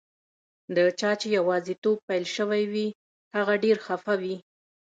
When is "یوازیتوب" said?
1.37-1.97